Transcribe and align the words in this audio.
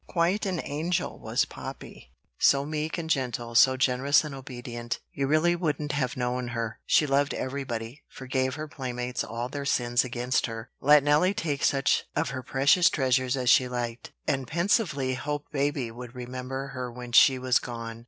Quite 0.07 0.47
an 0.47 0.59
angel 0.63 1.19
was 1.19 1.45
Poppy; 1.45 2.11
so 2.39 2.65
meek 2.65 2.97
and 2.97 3.07
gentle, 3.07 3.53
so 3.53 3.77
generous 3.77 4.23
and 4.23 4.33
obedient, 4.33 4.99
you 5.11 5.27
really 5.27 5.55
wouldn't 5.55 5.91
have 5.91 6.17
known 6.17 6.47
her. 6.57 6.79
She 6.87 7.05
loved 7.05 7.35
everybody, 7.35 8.01
forgave 8.09 8.55
her 8.55 8.67
playmates 8.67 9.23
all 9.23 9.47
their 9.47 9.63
sins 9.63 10.03
against 10.03 10.47
her, 10.47 10.71
let 10.79 11.03
Nelly 11.03 11.35
take 11.35 11.63
such 11.63 12.05
of 12.15 12.31
her 12.31 12.41
precious 12.41 12.89
treasures 12.89 13.37
as 13.37 13.51
she 13.51 13.67
liked, 13.67 14.11
and 14.25 14.47
pensively 14.47 15.13
hoped 15.13 15.51
baby 15.51 15.91
would 15.91 16.15
remember 16.15 16.69
her 16.69 16.91
when 16.91 17.11
she 17.11 17.37
was 17.37 17.59
gone. 17.59 17.99